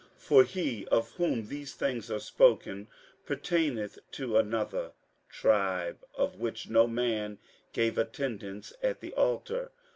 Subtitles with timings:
[0.17, 2.87] 58:007:013 For he of whom these things are spoken
[3.27, 4.93] pertaineth to another
[5.29, 7.37] tribe, of which no man
[7.71, 9.69] gave attendance at the altar.